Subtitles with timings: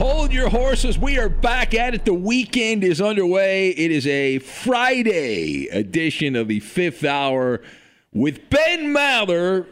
[0.00, 0.98] Hold your horses.
[0.98, 2.06] We are back at it.
[2.06, 3.68] The weekend is underway.
[3.68, 7.60] It is a Friday edition of the fifth hour
[8.10, 9.66] with Ben Maller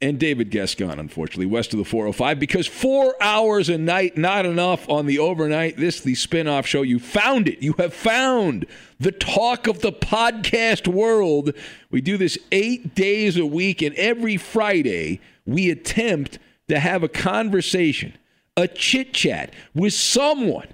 [0.00, 4.88] and David Gascon, unfortunately, west of the 405, because four hours a night, not enough
[4.88, 5.76] on the overnight.
[5.76, 6.82] This, the spinoff show.
[6.82, 7.60] You found it.
[7.60, 8.66] You have found
[9.00, 11.54] the talk of the podcast world.
[11.90, 17.08] We do this eight days a week, and every Friday we attempt to have a
[17.08, 18.14] conversation
[18.60, 20.68] a chit chat with someone,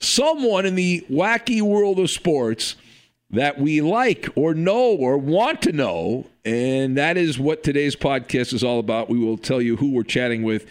[0.00, 2.76] someone in the wacky world of sports
[3.30, 6.26] that we like or know or want to know.
[6.44, 9.08] And that is what today's podcast is all about.
[9.08, 10.66] We will tell you who we're chatting with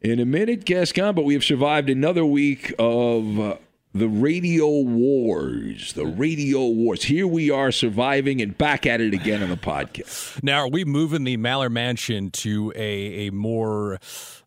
[0.00, 3.40] in a minute, Gascon, but we have survived another week of.
[3.40, 3.56] Uh,
[3.92, 7.02] the radio wars, the radio wars.
[7.02, 10.42] Here we are surviving and back at it again on the podcast.
[10.50, 13.98] Now, are we moving the Maller Mansion to a, a more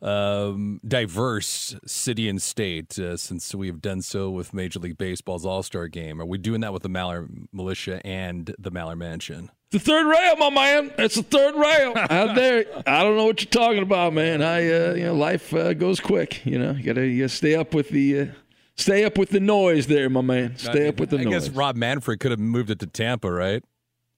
[0.02, 5.46] um, diverse city and state uh, since we have done so with Major League Baseball's
[5.46, 6.22] All Star game?
[6.22, 9.52] Are we doing that with the Maller Militia and the Maller Mansion?
[9.74, 10.92] The third rail, my man.
[11.00, 12.66] It's the third rail out there.
[12.86, 14.44] I don't know what you're talking about, man.
[14.44, 16.46] I, uh, you know, life uh, goes quick.
[16.46, 18.30] You know, you gotta, you gotta stay up with the.
[18.76, 20.58] Stay up with the noise there, my man.
[20.58, 21.34] Stay up with the I noise.
[21.34, 23.64] I guess Rob Manfred could have moved it to Tampa, right?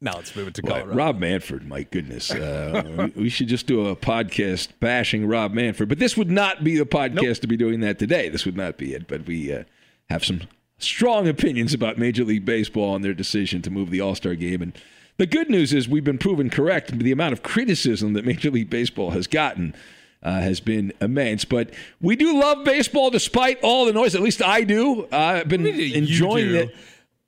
[0.02, 0.98] Now let's move it to Well, Colorado.
[0.98, 2.32] Rob Manfred, my goodness.
[2.32, 2.84] Uh,
[3.16, 5.90] we we should just do a podcast bashing Rob Manfred.
[5.90, 8.30] But this would not be the podcast to be doing that today.
[8.30, 9.08] This would not be it.
[9.08, 9.64] But we uh,
[10.10, 10.42] have some
[10.78, 14.62] strong opinions about Major League Baseball and their decision to move the All Star game.
[14.62, 14.74] And
[15.18, 16.98] the good news is we've been proven correct.
[16.98, 19.74] The amount of criticism that Major League Baseball has gotten
[20.26, 21.46] uh, has been immense.
[21.46, 21.70] But
[22.02, 24.16] we do love baseball despite all the noise.
[24.16, 25.04] At least I do.
[25.06, 26.76] Uh, I've been enjoying it.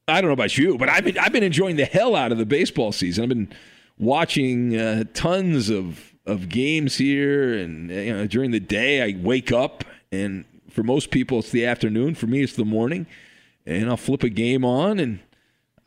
[0.09, 2.37] I don't know about you, but I've been I've been enjoying the hell out of
[2.37, 3.23] the baseball season.
[3.23, 3.53] I've been
[3.99, 9.51] watching uh, tons of of games here, and you know during the day I wake
[9.51, 12.15] up, and for most people it's the afternoon.
[12.15, 13.05] For me, it's the morning,
[13.65, 15.19] and I'll flip a game on, and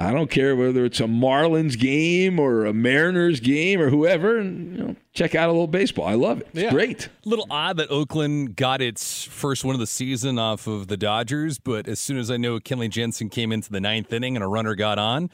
[0.00, 4.76] I don't care whether it's a Marlins game or a Mariners game or whoever, and
[4.76, 6.06] you know check out a little baseball.
[6.06, 6.48] I love it.
[6.54, 6.70] It's Yeah.
[6.70, 7.10] great.
[7.26, 10.96] A little odd that Oakland got its first win of the season off of the
[10.96, 14.42] Dodgers, but as soon as I know Kenley Jansen came into the ninth inning and
[14.42, 15.28] a runner got on,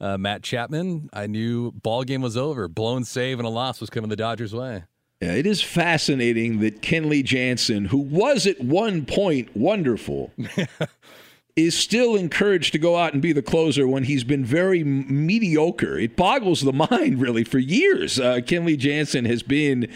[0.00, 2.66] uh, Matt Chapman, I knew ball game was over.
[2.66, 4.82] Blown save and a loss was coming the Dodgers' way.
[5.22, 10.32] Yeah, it is fascinating that Kenley Jansen, who was at one point wonderful,
[11.58, 15.98] is still encouraged to go out and be the closer when he's been very mediocre.
[15.98, 17.42] It boggles the mind, really.
[17.42, 19.90] For years, uh, Kenley Jansen has been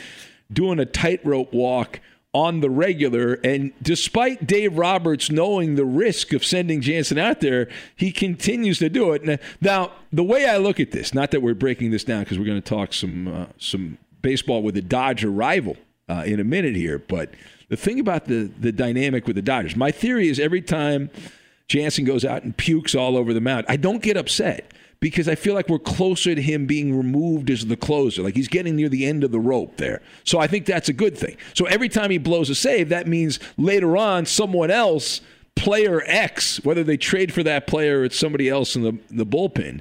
[0.52, 2.00] doing a tightrope walk
[2.34, 3.34] on the regular.
[3.44, 8.88] And despite Dave Roberts knowing the risk of sending Jansen out there, he continues to
[8.88, 9.40] do it.
[9.60, 12.46] Now, the way I look at this, not that we're breaking this down because we're
[12.46, 15.76] going to talk some uh, some baseball with a Dodger rival
[16.08, 17.30] uh, in a minute here, but
[17.68, 21.10] the thing about the the dynamic with the Dodgers, my theory is every time
[21.72, 23.64] Jansen goes out and pukes all over the mound.
[23.66, 27.64] I don't get upset because I feel like we're closer to him being removed as
[27.64, 28.22] the closer.
[28.22, 30.02] Like he's getting near the end of the rope there.
[30.22, 31.38] So I think that's a good thing.
[31.54, 35.22] So every time he blows a save, that means later on someone else,
[35.56, 39.24] player X, whether they trade for that player or it's somebody else in the, the
[39.24, 39.80] bullpen,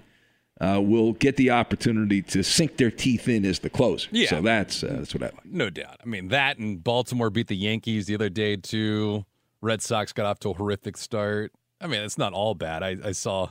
[0.62, 4.08] uh, will get the opportunity to sink their teeth in as the closer.
[4.14, 4.30] Yeah.
[4.30, 5.46] So that's uh, that's what I like.
[5.46, 5.98] No doubt.
[6.02, 9.26] I mean that and Baltimore beat the Yankees the other day too.
[9.60, 11.52] Red Sox got off to a horrific start.
[11.82, 12.84] I mean, it's not all bad.
[12.84, 13.50] I, I saw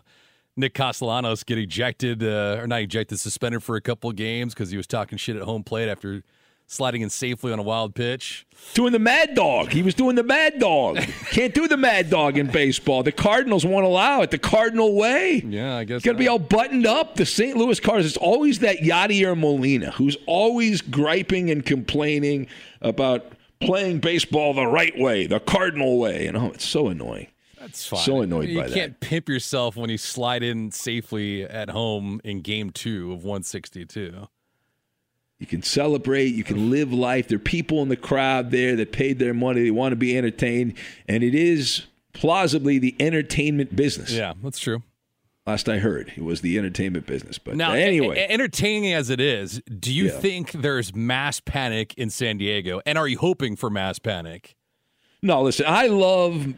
[0.56, 4.76] Nick Castellanos get ejected, uh, or not ejected, suspended for a couple games because he
[4.76, 6.22] was talking shit at home plate after
[6.70, 8.46] sliding in safely on a wild pitch.
[8.74, 9.72] Doing the mad dog.
[9.72, 10.98] He was doing the mad dog.
[11.30, 13.02] Can't do the mad dog in baseball.
[13.02, 15.42] The Cardinals won't allow it the Cardinal way.
[15.44, 16.02] Yeah, I guess.
[16.02, 17.16] Got to be all buttoned up.
[17.16, 17.56] The St.
[17.56, 18.06] Louis Cardinals.
[18.12, 22.46] It's always that Yadier Molina who's always griping and complaining
[22.80, 26.26] about playing baseball the right way, the Cardinal way.
[26.26, 27.28] And oh, it's so annoying.
[27.70, 28.00] That's fine.
[28.00, 28.70] So annoyed you by that.
[28.70, 33.18] You can't pimp yourself when you slide in safely at home in game two of
[33.18, 34.26] 162.
[35.38, 36.34] You can celebrate.
[36.34, 37.28] You can live life.
[37.28, 39.62] There are people in the crowd there that paid their money.
[39.62, 40.74] They want to be entertained.
[41.08, 44.12] And it is plausibly the entertainment business.
[44.12, 44.82] Yeah, that's true.
[45.46, 47.38] Last I heard, it was the entertainment business.
[47.38, 50.18] But now, uh, anyway, a- entertaining as it is, do you yeah.
[50.18, 52.82] think there's mass panic in San Diego?
[52.84, 54.56] And are you hoping for mass panic?
[55.22, 56.54] No, listen, I love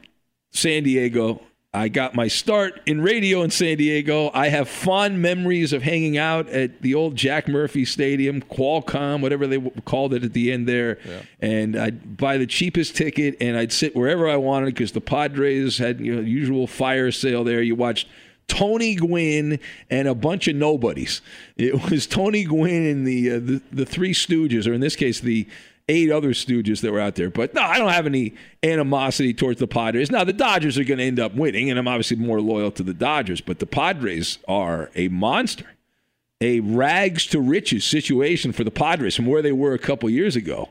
[0.52, 1.42] San Diego.
[1.74, 4.30] I got my start in radio in San Diego.
[4.34, 9.46] I have fond memories of hanging out at the old Jack Murphy Stadium, Qualcomm, whatever
[9.46, 10.98] they called it at the end there.
[11.02, 11.22] Yeah.
[11.40, 15.78] And I'd buy the cheapest ticket and I'd sit wherever I wanted because the Padres
[15.78, 17.62] had you know usual fire sale there.
[17.62, 18.06] You watched
[18.48, 19.58] Tony Gwynn
[19.88, 21.22] and a bunch of nobodies.
[21.56, 25.20] It was Tony Gwynn and the uh, the, the Three Stooges, or in this case
[25.20, 25.48] the
[25.88, 27.30] eight other Stooges that were out there.
[27.30, 30.10] But no, I don't have any animosity towards the Padres.
[30.10, 32.82] Now, the Dodgers are going to end up winning, and I'm obviously more loyal to
[32.82, 35.66] the Dodgers, but the Padres are a monster.
[36.40, 40.34] A rags to riches situation for the Padres from where they were a couple years
[40.34, 40.70] ago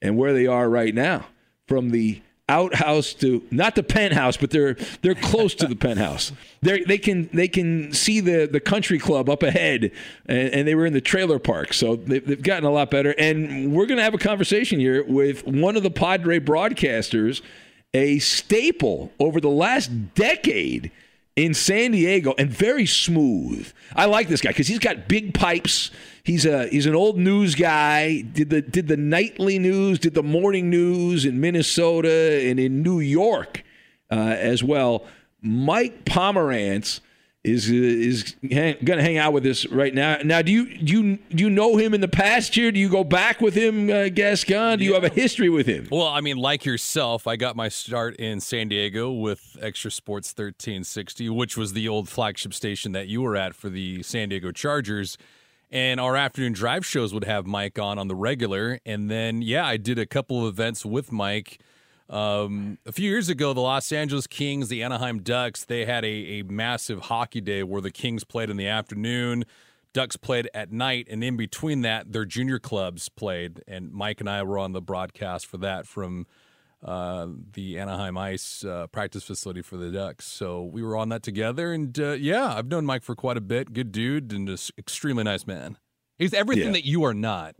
[0.00, 1.26] and where they are right now.
[1.66, 2.22] From the
[2.52, 6.32] outhouse to not the penthouse, but they're they're close to the penthouse.
[6.62, 9.90] They they can they can see the the country club up ahead,
[10.26, 13.16] and, and they were in the trailer park, so they've, they've gotten a lot better.
[13.18, 17.42] And we're going to have a conversation here with one of the Padre broadcasters,
[17.92, 20.92] a staple over the last decade
[21.34, 23.72] in San Diego, and very smooth.
[23.96, 25.90] I like this guy because he's got big pipes.
[26.24, 28.20] He's a he's an old news guy.
[28.20, 33.00] Did the did the nightly news, did the morning news in Minnesota and in New
[33.00, 33.64] York
[34.10, 35.04] uh, as well.
[35.40, 37.00] Mike Pomeranz
[37.44, 40.18] is is going to hang out with us right now.
[40.24, 42.70] Now, do you do you do you know him in the past year?
[42.70, 44.78] Do you go back with him, uh, Gascon?
[44.78, 45.88] Do you have a history with him?
[45.90, 50.28] Well, I mean, like yourself, I got my start in San Diego with Extra Sports
[50.28, 54.52] 1360, which was the old flagship station that you were at for the San Diego
[54.52, 55.18] Chargers.
[55.72, 58.78] And our afternoon drive shows would have Mike on on the regular.
[58.84, 61.60] And then, yeah, I did a couple of events with Mike.
[62.10, 66.40] Um, a few years ago, the Los Angeles Kings, the Anaheim Ducks, they had a,
[66.40, 69.44] a massive hockey day where the Kings played in the afternoon,
[69.94, 73.62] Ducks played at night, and in between that, their junior clubs played.
[73.66, 76.26] And Mike and I were on the broadcast for that from
[76.82, 80.26] uh, the Anaheim Ice uh, practice facility for the Ducks.
[80.26, 81.72] So we were on that together.
[81.72, 83.72] And uh, yeah, I've known Mike for quite a bit.
[83.72, 85.78] Good dude and just extremely nice man.
[86.18, 86.72] He's everything yeah.
[86.72, 87.54] that you are not.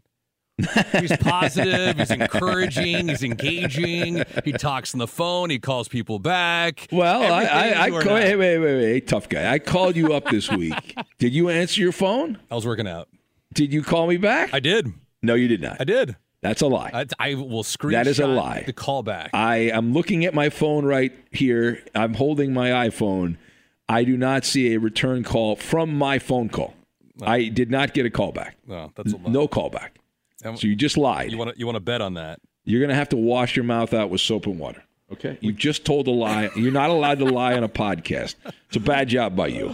[0.92, 1.96] he's positive.
[1.96, 3.08] He's encouraging.
[3.08, 4.22] He's engaging.
[4.44, 5.50] He talks on the phone.
[5.50, 6.86] He calls people back.
[6.92, 9.50] Well, I, I, I call, wait, wait, wait, wait, tough guy.
[9.52, 10.96] I called you up this week.
[11.18, 12.38] did you answer your phone?
[12.50, 13.08] I was working out.
[13.54, 14.52] Did you call me back?
[14.52, 14.92] I did.
[15.22, 15.78] No, you did not.
[15.80, 16.16] I did.
[16.42, 16.90] That's a lie.
[16.92, 18.64] I, I will screenshot That is a lie.
[18.66, 19.30] The callback.
[19.32, 21.82] I am looking at my phone right here.
[21.94, 23.36] I'm holding my iPhone.
[23.88, 26.74] I do not see a return call from my phone call.
[27.20, 27.26] No.
[27.26, 28.52] I did not get a callback.
[28.66, 29.30] No, that's a lie.
[29.30, 29.90] No callback.
[30.42, 31.30] So you just lied.
[31.30, 32.40] You want to you want to bet on that?
[32.64, 34.82] You're going to have to wash your mouth out with soap and water.
[35.12, 35.36] Okay.
[35.40, 36.50] You just told a lie.
[36.56, 38.34] You're not allowed to lie on a podcast.
[38.66, 39.72] It's a bad job by you.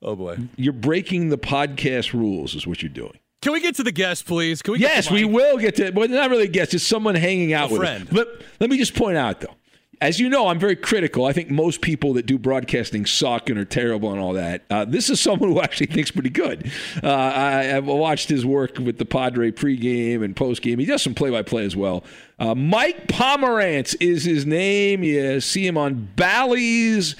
[0.00, 0.38] Oh boy.
[0.56, 2.54] You're breaking the podcast rules.
[2.54, 3.18] Is what you're doing.
[3.46, 4.60] Can we get to the guest, please?
[4.60, 4.80] Can we?
[4.80, 5.92] Yes, we will get to.
[5.92, 6.74] Well, not really guest.
[6.74, 8.02] It's someone hanging out a with friend.
[8.08, 8.12] Us.
[8.12, 9.54] But let me just point out though,
[10.00, 11.26] as you know, I'm very critical.
[11.26, 14.64] I think most people that do broadcasting suck and are terrible and all that.
[14.68, 16.72] Uh, this is someone who actually thinks pretty good.
[17.04, 20.80] Uh, I, have watched his work with the Padre pregame and postgame.
[20.80, 22.02] He does some play-by-play as well.
[22.40, 25.04] Uh, Mike Pomeranz is his name.
[25.04, 27.14] You see him on Bally's.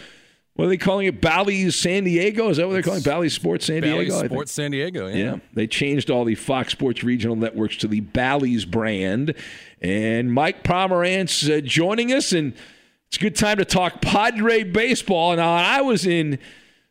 [0.56, 1.20] What are they calling it?
[1.20, 2.48] Bally's San Diego?
[2.48, 3.04] Is that what they're calling it?
[3.04, 4.08] Bally's Sports San Diego?
[4.08, 5.16] Bally's Sports San Diego, yeah.
[5.16, 5.36] yeah.
[5.52, 9.34] They changed all the Fox Sports regional networks to the Bally's brand.
[9.82, 12.54] And Mike Pomeranz uh, joining us, and
[13.08, 15.36] it's a good time to talk Padre baseball.
[15.36, 16.38] Now, I was in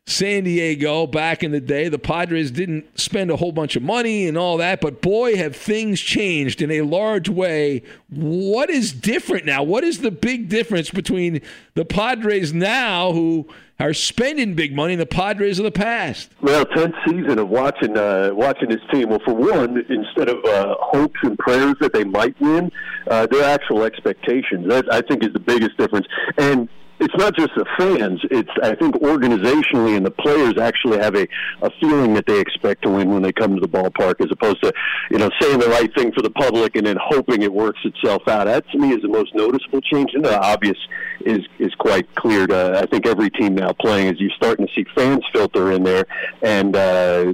[0.07, 1.89] San Diego back in the day.
[1.89, 5.55] The Padres didn't spend a whole bunch of money and all that, but boy, have
[5.55, 7.81] things changed in a large way.
[8.09, 9.63] What is different now?
[9.63, 11.41] What is the big difference between
[11.73, 13.47] the Padres now, who
[13.79, 16.29] are spending big money, and the Padres of the past?
[16.39, 19.09] Well, tenth season of watching uh, watching this team.
[19.09, 22.71] Well, for one, instead of uh, hopes and prayers that they might win,
[23.07, 24.69] uh, their actual expectations.
[24.69, 26.05] That I think is the biggest difference.
[26.37, 28.21] And it's not just the fans.
[28.31, 31.27] It's I think organizationally and the players actually have a,
[31.61, 34.63] a feeling that they expect to win when they come to the ballpark, as opposed
[34.63, 34.73] to
[35.11, 38.27] you know saying the right thing for the public and then hoping it works itself
[38.27, 38.45] out.
[38.45, 40.77] That to me is the most noticeable change, and the obvious
[41.25, 44.73] is is quite clear to I think every team now playing as you're starting to
[44.73, 46.05] see fans filter in there
[46.41, 46.75] and.
[46.75, 47.33] uh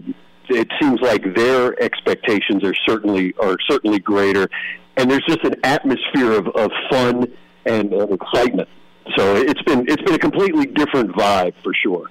[0.54, 4.50] it seems like their expectations are certainly are certainly greater,
[4.98, 7.26] and there's just an atmosphere of, of fun
[7.66, 8.68] and, and excitement
[9.16, 12.10] so it's been it's been a completely different vibe for sure.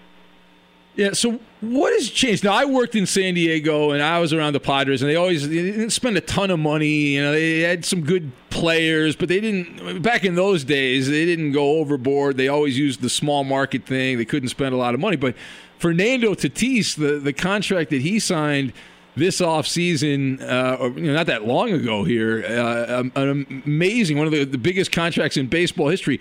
[0.97, 1.13] Yeah.
[1.13, 2.45] So what has changed?
[2.45, 5.49] Now I worked in San Diego and I was around the Padres, and they always
[5.49, 7.15] they didn't spend a ton of money.
[7.15, 10.03] You know, they had some good players, but they didn't.
[10.03, 12.37] Back in those days, they didn't go overboard.
[12.37, 14.19] They always used the small market thing.
[14.19, 15.17] They couldn't spend a lot of money.
[15.17, 15.37] But
[15.79, 18.73] Fernando Tatis, the the contract that he signed
[19.17, 24.27] this offseason, uh, or you know, not that long ago here, uh, an amazing, one
[24.27, 26.21] of the, the biggest contracts in baseball history.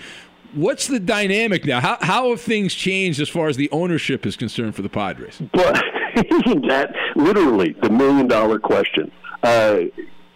[0.53, 1.79] What's the dynamic now?
[1.79, 5.41] How, how have things changed as far as the ownership is concerned for the Padres?
[5.51, 5.83] But
[6.15, 9.11] isn't that literally the million dollar question?
[9.43, 9.81] Uh,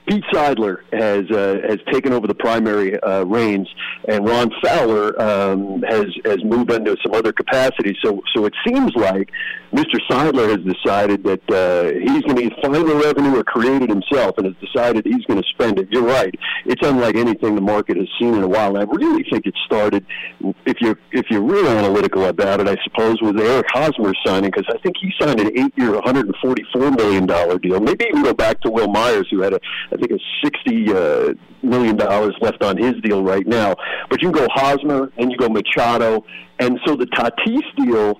[0.07, 3.67] Pete Seidler has uh, has taken over the primary uh, reins,
[4.07, 7.95] and Ron Fowler um, has has moved into some other capacity.
[8.03, 9.29] So so it seems like
[9.71, 9.99] Mr.
[10.09, 14.37] Seidler has decided that uh, he's going to find the revenue or create it himself,
[14.37, 15.87] and has decided he's going to spend it.
[15.89, 18.75] You're right; it's unlike anything the market has seen in a while.
[18.75, 20.05] And I really think it started,
[20.65, 24.67] if you're if you're real analytical about it, I suppose, with Eric Hosmer signing because
[24.69, 27.79] I think he signed an eight-year, 144 million dollar deal.
[27.79, 31.33] Maybe even go back to Wil Myers, who had a I think it's 60 uh,
[31.61, 33.75] million dollars left on his deal right now.
[34.09, 36.25] But you go Hosmer and you go Machado,
[36.59, 38.19] and so the Tatis deal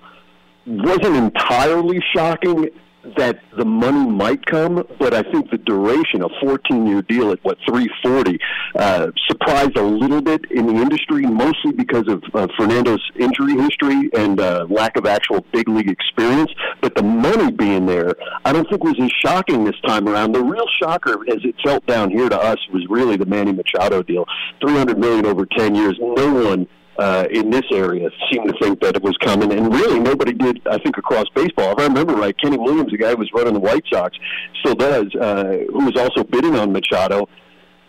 [0.66, 2.70] wasn't entirely shocking
[3.16, 7.58] that the money might come, but I think the duration, a 14-year deal at what
[7.68, 8.38] 340,
[8.76, 14.10] uh, surprised a little bit in the industry, mostly because of uh, Fernando's injury history
[14.16, 16.50] and uh, lack of actual big league experience.
[16.80, 20.32] But the money being there, I don't think was as shocking this time around.
[20.32, 24.02] The real shocker, as it felt down here to us, was really the Manny Machado
[24.02, 24.24] deal,
[24.60, 25.96] 300 million over 10 years.
[26.00, 26.66] No one
[26.98, 30.60] uh, in this area seemed to think that it was coming, and really nobody did.
[30.66, 33.54] I think across baseball, if I remember right, Kenny Williams, the guy who was running
[33.54, 34.16] the White Sox,
[34.60, 37.28] still does, uh, who was also bidding on Machado.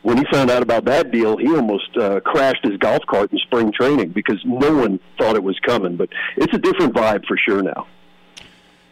[0.01, 3.39] When he found out about that deal, he almost uh, crashed his golf cart in
[3.39, 5.97] spring training because no one thought it was coming.
[5.97, 7.87] But it's a different vibe for sure now.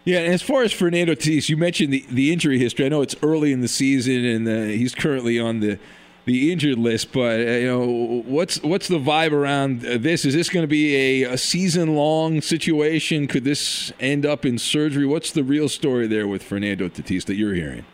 [0.06, 2.86] Yeah, as far as Fernando Tatis, you mentioned the, the injury history.
[2.86, 5.80] I know it's early in the season, and uh, he's currently on the
[6.26, 10.26] the injured list, but uh, you know what's what's the vibe around this?
[10.26, 13.28] Is this going to be a, a season long situation?
[13.28, 15.06] Could this end up in surgery?
[15.06, 17.86] What's the real story there with Fernando Tatis that you're hearing?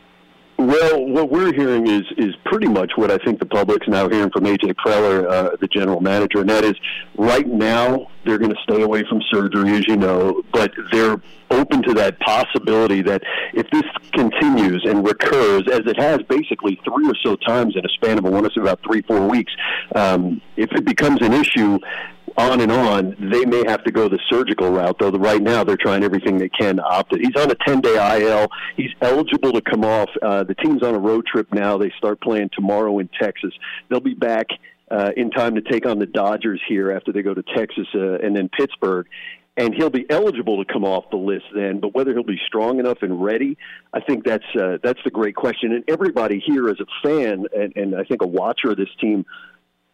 [0.59, 4.29] Well, what we're hearing is is pretty much what I think the public's now hearing
[4.29, 6.75] from AJ Preller, uh, the general manager, and that is
[7.17, 11.15] right now they're going to stay away from surgery, as you know, but they're
[11.49, 13.21] open to that possibility that
[13.53, 17.89] if this continues and recurs, as it has basically three or so times in a
[17.89, 19.53] span of, I want to say, about three, four weeks,
[19.95, 21.79] um, if it becomes an issue
[22.39, 24.97] on and on, they may have to go the surgical route.
[24.99, 27.19] Though right now they're trying everything they can to opt it.
[27.19, 28.47] He's on a 10-day IL.
[28.77, 30.09] He's eligible to come off.
[30.21, 31.77] Uh, the team's on a road trip now.
[31.77, 33.51] They start playing tomorrow in Texas.
[33.89, 34.47] They'll be back
[34.89, 38.19] uh, in time to take on the Dodgers here after they go to Texas uh,
[38.19, 39.07] and then Pittsburgh.
[39.57, 42.79] And he'll be eligible to come off the list then, but whether he'll be strong
[42.79, 43.57] enough and ready,
[43.93, 45.73] I think that's uh, that's the great question.
[45.73, 49.25] And everybody here, as a fan and, and I think a watcher of this team,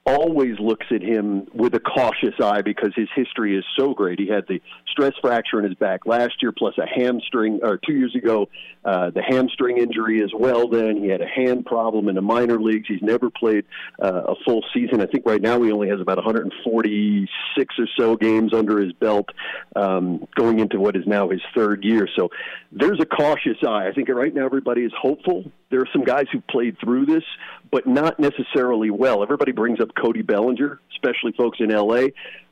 [0.06, 4.20] always looks at him with a cautious eye because his history is so great.
[4.20, 7.94] He had the stress fracture in his back last year, plus a hamstring, or two
[7.94, 8.48] years ago,
[8.84, 10.68] uh, the hamstring injury as well.
[10.68, 12.88] Then he had a hand problem in the minor leagues.
[12.88, 13.66] He's never played
[14.02, 15.02] uh, a full season.
[15.02, 19.30] I think right now he only has about 146 or so games under his belt,
[19.76, 22.08] um, going into what is now his third year.
[22.16, 22.30] So
[22.72, 23.88] there's a cautious eye.
[23.88, 25.46] I think right now everybody is hopeful.
[25.70, 27.24] There are some guys who played through this,
[27.72, 29.24] but not necessarily well.
[29.24, 32.08] Everybody brings up Cody Bellinger, especially folks in LA.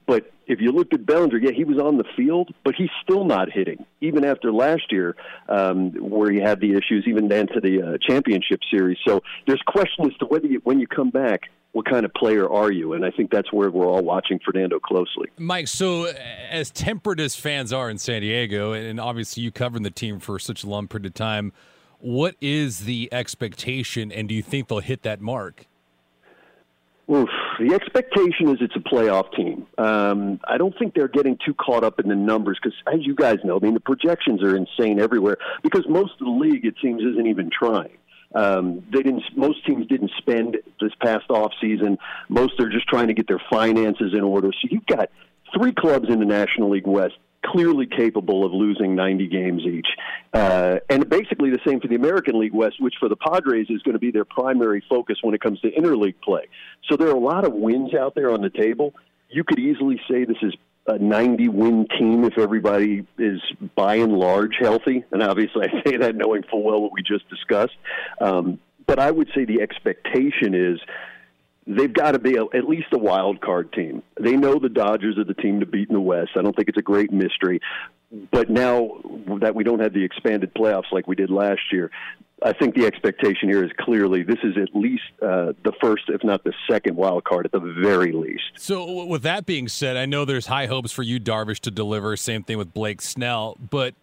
[0.05, 3.23] But if you looked at Bellinger, yeah, he was on the field, but he's still
[3.23, 5.15] not hitting, even after last year,
[5.47, 8.97] um, where he had the issues, even then to the uh, championship series.
[9.07, 12.47] So there's question as to whether you, when you come back, what kind of player
[12.49, 12.93] are you?
[12.93, 15.29] And I think that's where we're all watching Fernando closely.
[15.37, 16.05] Mike, so
[16.49, 20.37] as tempered as fans are in San Diego, and obviously you covering the team for
[20.37, 21.51] such a long period of time,
[22.03, 25.67] what is the expectation, and do you think they'll hit that mark?
[27.09, 27.29] Oof.
[27.59, 29.67] The expectation is it's a playoff team.
[29.77, 33.15] Um, I don't think they're getting too caught up in the numbers because, as you
[33.15, 36.75] guys know, I mean, the projections are insane everywhere because most of the league, it
[36.81, 37.97] seems, isn't even trying.
[38.35, 39.23] Um, they didn't.
[39.35, 41.97] Most teams didn't spend this past off season.
[42.27, 44.49] Most are just trying to get their finances in order.
[44.51, 45.09] So you've got
[45.55, 49.87] three clubs in the National League West clearly capable of losing 90 games each.
[50.33, 53.81] Uh, and basically the same for the American League West, which for the Padres is
[53.83, 56.47] going to be their primary focus when it comes to interleague play.
[56.89, 58.93] So there are a lot of wins out there on the table.
[59.29, 60.53] You could easily say this is
[60.87, 63.41] a 90 win team if everybody is
[63.75, 65.03] by and large healthy.
[65.11, 67.75] And obviously, I say that knowing full well what we just discussed.
[68.19, 70.79] Um, but I would say the expectation is
[71.67, 74.03] they've got to be a, at least a wild card team.
[74.19, 76.31] They know the Dodgers are the team to beat in the West.
[76.35, 77.59] I don't think it's a great mystery.
[78.31, 79.01] But now
[79.41, 81.89] that we don't have the expanded playoffs like we did last year,
[82.43, 86.23] I think the expectation here is clearly this is at least uh, the first, if
[86.23, 88.43] not the second wild card at the very least.
[88.57, 92.15] So, with that being said, I know there's high hopes for Yu Darvish to deliver.
[92.17, 93.57] Same thing with Blake Snell.
[93.69, 93.95] But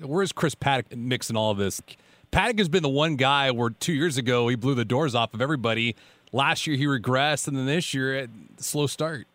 [0.00, 1.82] where's Chris Paddack mixing all of this?
[2.32, 5.34] Paddack has been the one guy where two years ago he blew the doors off
[5.34, 5.96] of everybody
[6.32, 9.26] last year he regressed, and then this year, at slow start.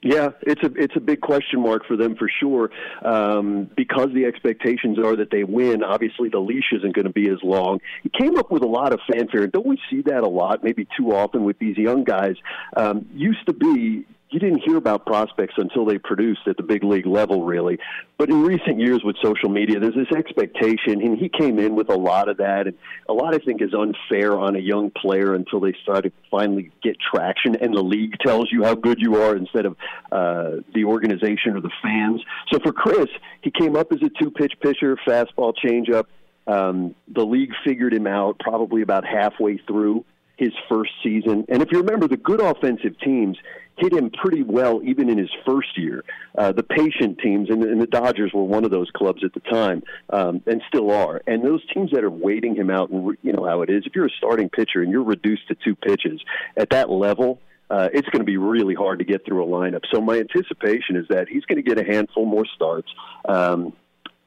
[0.00, 2.70] Yeah, it's a it's a big question mark for them for sure,
[3.04, 5.82] um, because the expectations are that they win.
[5.82, 7.80] Obviously, the leash isn't going to be as long.
[8.04, 9.48] He came up with a lot of fanfare.
[9.48, 10.62] Don't we see that a lot?
[10.62, 12.36] Maybe too often with these young guys.
[12.76, 16.84] Um, used to be you didn't hear about prospects until they produced at the big
[16.84, 17.78] league level, really.
[18.18, 21.88] But in recent years with social media, there's this expectation, and he came in with
[21.88, 22.76] a lot of that, and
[23.08, 26.70] a lot I think is unfair on a young player until they start to finally
[26.82, 29.76] get traction, and the league tells you how good you are instead of
[30.12, 32.20] uh, the organization or the fans.
[32.52, 33.08] So for Chris,
[33.42, 36.04] he came up as a two-pitch pitcher, fastball, changeup.
[36.46, 40.04] Um, the league figured him out probably about halfway through
[40.38, 41.44] his first season.
[41.48, 43.36] And if you remember, the good offensive teams
[43.76, 46.04] hit him pretty well even in his first year.
[46.36, 49.40] Uh, the patient teams, and, and the Dodgers were one of those clubs at the
[49.40, 51.20] time, um, and still are.
[51.26, 53.82] And those teams that are waiting him out, and you know how it is.
[53.84, 56.20] If you're a starting pitcher and you're reduced to two pitches
[56.56, 59.82] at that level, uh, it's going to be really hard to get through a lineup.
[59.92, 62.88] So my anticipation is that he's going to get a handful more starts.
[63.28, 63.74] Um,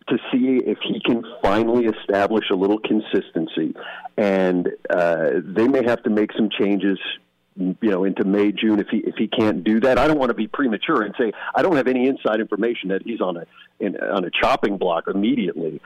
[0.09, 3.75] to see if he can finally establish a little consistency.
[4.17, 6.99] And uh, they may have to make some changes
[7.57, 9.97] you know into May June if he if he can't do that.
[9.97, 13.01] I don't want to be premature and say I don't have any inside information that
[13.03, 13.45] he's on a
[13.79, 15.81] in, on a chopping block immediately.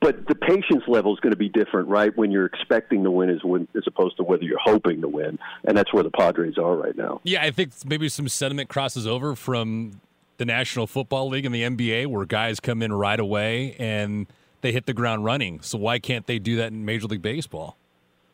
[0.00, 2.16] But the patience level is going to be different, right?
[2.16, 5.38] When you're expecting to win, as when as opposed to whether you're hoping to win,
[5.64, 7.20] and that's where the Padres are right now.
[7.24, 10.00] Yeah, I think maybe some sentiment crosses over from
[10.38, 14.26] the National Football League and the NBA, where guys come in right away and
[14.62, 15.60] they hit the ground running.
[15.60, 17.76] So why can't they do that in Major League Baseball?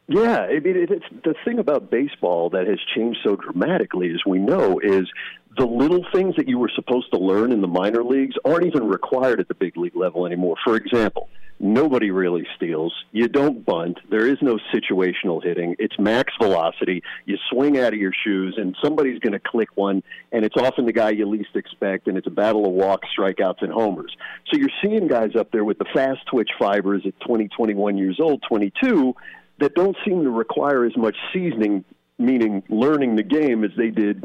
[0.07, 4.39] Yeah, I mean, it's the thing about baseball that has changed so dramatically, as we
[4.39, 5.11] know, is
[5.57, 8.87] the little things that you were supposed to learn in the minor leagues aren't even
[8.87, 10.57] required at the big league level anymore.
[10.65, 11.29] For example,
[11.61, 12.93] nobody really steals.
[13.13, 13.99] You don't bunt.
[14.11, 15.77] There is no situational hitting.
[15.79, 17.03] It's max velocity.
[17.25, 20.87] You swing out of your shoes, and somebody's going to click one, and it's often
[20.87, 24.17] the guy you least expect, and it's a battle of walks, strikeouts, and homers.
[24.51, 28.19] So you're seeing guys up there with the fast twitch fibers at 20, 21 years
[28.21, 29.15] old, 22
[29.61, 31.85] that don't seem to require as much seasoning,
[32.19, 34.25] meaning learning the game, as they did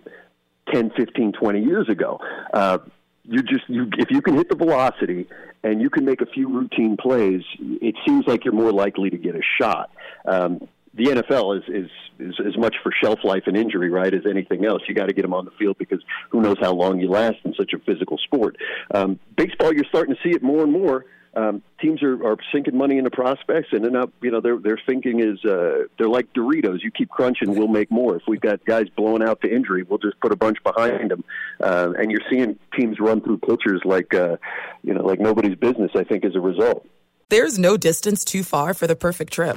[0.74, 2.20] 10, 15, 20 years ago.
[2.54, 2.80] Uh,
[3.24, 5.28] you just you if you can hit the velocity
[5.64, 9.18] and you can make a few routine plays, it seems like you're more likely to
[9.18, 9.92] get a shot.
[10.26, 14.26] Um, the NFL is, is is as much for shelf life and injury, right, as
[14.30, 14.82] anything else.
[14.88, 17.38] You got to get them on the field because who knows how long you last
[17.44, 18.58] in such a physical sport.
[18.94, 21.06] Um, baseball, you're starting to see it more and more.
[21.40, 24.80] Um, teams are, are sinking money into prospects, and then up, you know, their their
[24.86, 26.84] thinking is uh, they're like Doritos.
[26.84, 28.16] You keep crunching, we'll make more.
[28.16, 31.24] If we've got guys blowing out to injury, we'll just put a bunch behind them.
[31.62, 34.38] Uh, and you're seeing teams run through pitchers like, uh,
[34.84, 35.92] you know, like nobody's business.
[35.96, 36.86] I think as a result.
[37.30, 39.56] There's no distance too far for the perfect trip.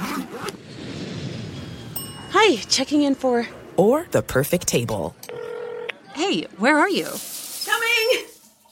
[2.30, 3.46] Hi, checking in for.
[3.76, 5.16] Or the perfect table.
[6.14, 7.08] Hey, where are you?
[7.64, 8.31] Coming!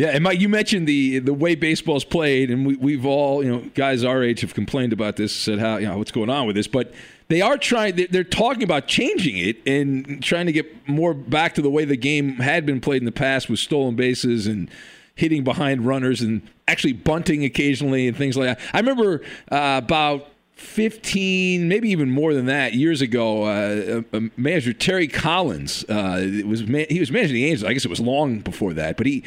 [0.00, 3.50] Yeah, and Mike, you mentioned the the way baseball's played, and we, we've all, you
[3.50, 6.46] know, guys our age have complained about this, said how, you know, what's going on
[6.46, 6.94] with this, but
[7.28, 8.06] they are trying.
[8.10, 11.98] They're talking about changing it and trying to get more back to the way the
[11.98, 14.70] game had been played in the past with stolen bases and
[15.16, 18.66] hitting behind runners and actually bunting occasionally and things like that.
[18.72, 19.20] I remember
[19.52, 24.00] uh, about 15, maybe even more than that, years ago, uh,
[24.38, 27.64] manager Terry Collins uh, was he was managing the Angels.
[27.64, 29.24] I guess it was long before that, but he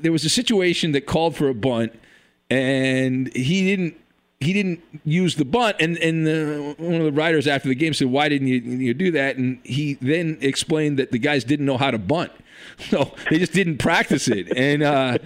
[0.00, 1.92] there was a situation that called for a bunt,
[2.50, 3.96] and he didn't
[4.40, 5.76] he didn't use the bunt.
[5.80, 8.94] And and the, one of the writers after the game said, "Why didn't you, you
[8.94, 12.32] do that?" And he then explained that the guys didn't know how to bunt.
[12.90, 14.54] So they just didn't practice it.
[14.56, 15.18] And uh,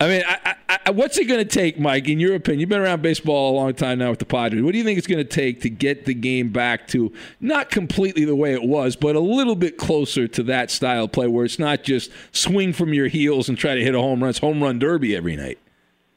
[0.00, 0.54] I mean, I,
[0.86, 2.08] I, what's it going to take, Mike?
[2.08, 4.62] In your opinion, you've been around baseball a long time now with the Padres.
[4.62, 7.70] What do you think it's going to take to get the game back to not
[7.70, 11.26] completely the way it was, but a little bit closer to that style of play,
[11.26, 14.30] where it's not just swing from your heels and try to hit a home run.
[14.30, 15.58] It's home run derby every night.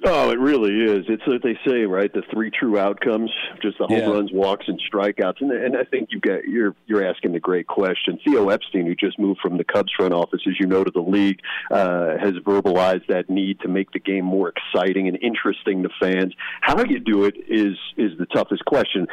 [0.06, 1.06] Oh, it really is.
[1.10, 2.12] It's what they say, right?
[2.12, 3.32] The three true outcomes:
[3.62, 4.10] just the home yeah.
[4.10, 5.42] runs, walks, and strikeouts.
[5.42, 8.18] And, and I think you got you're you're asking the great question.
[8.26, 11.02] Theo Epstein, who just moved from the Cubs front office, as you know, to the
[11.02, 15.90] league, uh, has verbalized that need to make the game more exciting and interesting to
[16.00, 16.34] fans.
[16.62, 19.06] How you do it is is the toughest question.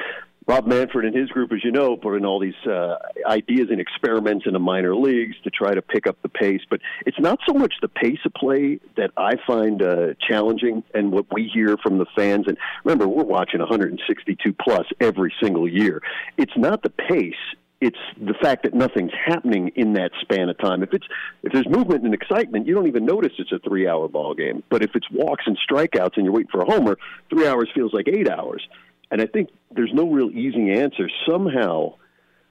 [0.47, 2.95] Rob Manfred and his group, as you know, put in all these uh,
[3.27, 6.61] ideas and experiments in the minor leagues to try to pick up the pace.
[6.71, 11.11] But it's not so much the pace of play that I find uh, challenging, and
[11.11, 12.45] what we hear from the fans.
[12.47, 16.01] And remember, we're watching 162 plus every single year.
[16.37, 17.35] It's not the pace;
[17.81, 20.85] it's the fact that nothing's happening in that span of time.
[20.85, 21.07] If it's
[21.43, 24.63] if there's movement and excitement, you don't even notice it's a three hour ball game.
[24.71, 26.97] But if it's walks and strikeouts and you're waiting for a homer,
[27.31, 28.67] three hours feels like eight hours.
[29.11, 31.09] And I think there's no real easy answer.
[31.29, 31.95] Somehow,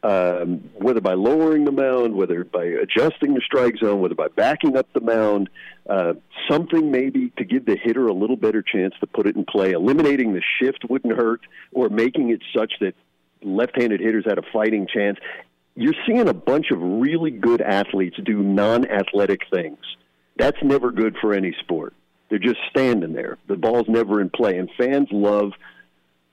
[0.03, 4.77] um, whether by lowering the mound, whether by adjusting the strike zone, whether by backing
[4.77, 5.49] up the mound,
[5.89, 6.13] uh,
[6.49, 9.71] something maybe to give the hitter a little better chance to put it in play.
[9.71, 11.41] Eliminating the shift wouldn't hurt,
[11.73, 12.93] or making it such that
[13.43, 15.17] left-handed hitters had a fighting chance.
[15.75, 19.79] You're seeing a bunch of really good athletes do non-athletic things.
[20.37, 21.93] That's never good for any sport.
[22.29, 23.37] They're just standing there.
[23.47, 25.51] The ball's never in play, and fans love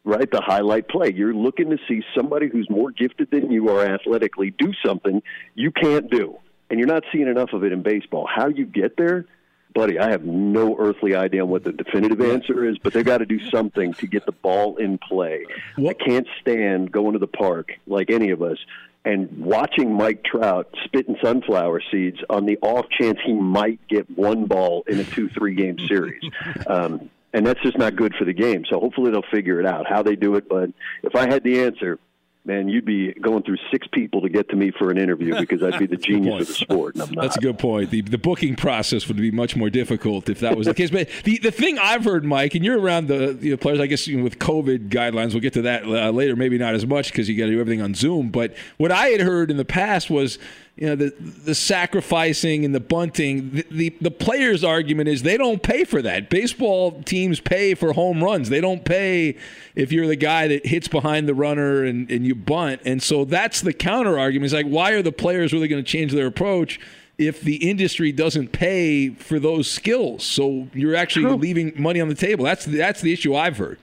[0.05, 0.31] right?
[0.31, 1.13] The highlight play.
[1.15, 5.23] You're looking to see somebody who's more gifted than you are athletically do something
[5.55, 6.39] you can't do.
[6.71, 8.27] And you're not seeing enough of it in baseball.
[8.27, 9.27] How you get there,
[9.75, 13.27] buddy, I have no earthly idea what the definitive answer is, but they've got to
[13.27, 15.45] do something to get the ball in play.
[15.77, 15.97] What?
[16.01, 18.59] I can't stand going to the park like any of us
[19.05, 24.47] and watching Mike Trout spitting sunflower seeds on the off chance he might get one
[24.47, 26.23] ball in a two three game series.
[26.67, 28.65] Um, and that's just not good for the game.
[28.71, 30.49] So hopefully they'll figure it out how they do it.
[30.49, 30.71] But
[31.03, 31.99] if I had the answer,
[32.45, 35.63] man, you'd be going through six people to get to me for an interview because
[35.63, 36.95] I'd be the genius of the sport.
[36.97, 37.91] That's a good point.
[37.91, 40.91] The, the booking process would be much more difficult if that was the case.
[40.91, 44.07] But the, the thing I've heard, Mike, and you're around the, the players, I guess
[44.07, 47.13] you know, with COVID guidelines, we'll get to that uh, later, maybe not as much
[47.13, 48.31] because you got to do everything on Zoom.
[48.31, 50.39] But what I had heard in the past was
[50.77, 51.13] you know the
[51.45, 56.01] the sacrificing and the bunting the, the, the players argument is they don't pay for
[56.03, 56.31] that.
[56.31, 58.49] Baseball teams pay for home runs.
[58.49, 59.37] They don't pay
[59.75, 62.81] if you're the guy that hits behind the runner and, and you bunt.
[62.85, 64.47] And so that's the counter argument.
[64.47, 66.81] It's like why are the players really going to change their approach
[67.19, 70.25] if the industry doesn't pay for those skills?
[70.25, 71.37] So you're actually True.
[71.37, 72.47] leaving money on the table.
[72.47, 73.79] That's that's the issue i've heard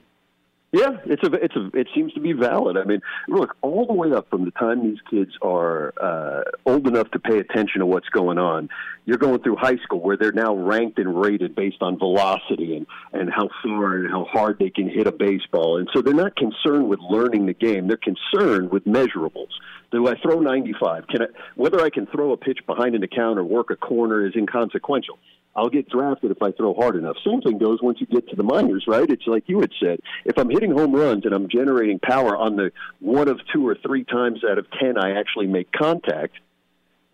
[0.72, 2.76] yeah, it's a it's a it seems to be valid.
[2.76, 6.86] I mean, look, all the way up from the time these kids are uh, old
[6.86, 8.68] enough to pay attention to what's going on,
[9.04, 12.86] you're going through high school where they're now ranked and rated based on velocity and
[13.12, 16.36] and how far and how hard they can hit a baseball, and so they're not
[16.36, 17.88] concerned with learning the game.
[17.88, 19.50] They're concerned with measurables.
[19.90, 21.08] Do I throw 95?
[21.08, 24.24] Can I whether I can throw a pitch behind an account or work a corner
[24.24, 25.18] is inconsequential.
[25.54, 27.16] I'll get drafted if I throw hard enough.
[27.26, 29.08] Same thing goes once you get to the minors, right?
[29.08, 30.00] It's like you had said.
[30.24, 33.74] If I'm hitting home runs and I'm generating power on the one of two or
[33.74, 36.34] three times out of ten I actually make contact,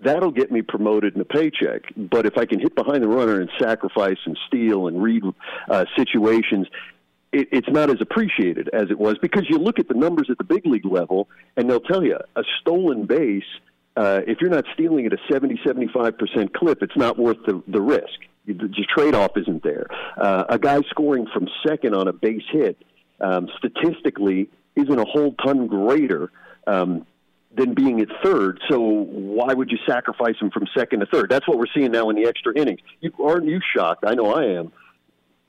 [0.00, 1.84] that'll get me promoted in a paycheck.
[1.96, 5.22] But if I can hit behind the runner and sacrifice and steal and read
[5.70, 6.66] uh, situations,
[7.32, 10.36] it, it's not as appreciated as it was because you look at the numbers at
[10.36, 13.44] the big league level and they'll tell you a stolen base–
[13.96, 17.80] uh, if you're not stealing at a 70, 75% clip, it's not worth the, the
[17.80, 18.20] risk.
[18.46, 19.86] The, trade off isn't there.
[20.16, 22.80] Uh, a guy scoring from second on a base hit
[23.20, 26.30] um, statistically isn't a whole ton greater
[26.66, 27.06] um,
[27.56, 28.60] than being at third.
[28.68, 31.30] So why would you sacrifice him from second to third?
[31.30, 32.80] That's what we're seeing now in the extra innings.
[33.00, 34.04] You, aren't you shocked?
[34.06, 34.72] I know I am.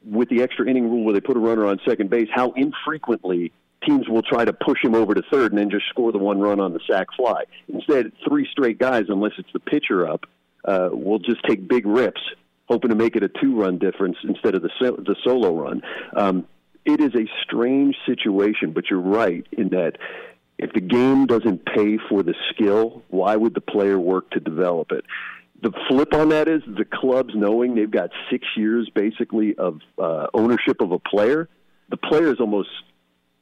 [0.03, 3.51] With the extra inning rule where they put a runner on second base, how infrequently
[3.87, 6.39] teams will try to push him over to third and then just score the one
[6.39, 7.43] run on the sac fly.
[7.67, 10.25] Instead, three straight guys, unless it's the pitcher up,
[10.65, 12.21] uh, will just take big rips,
[12.67, 15.81] hoping to make it a two-run difference instead of the so- the solo run.
[16.15, 16.45] Um,
[16.85, 19.97] it is a strange situation, but you're right in that
[20.57, 24.91] if the game doesn't pay for the skill, why would the player work to develop
[24.91, 25.05] it?
[25.61, 30.27] The flip on that is the clubs knowing they've got six years basically of uh,
[30.33, 31.49] ownership of a player.
[31.89, 32.69] The player is almost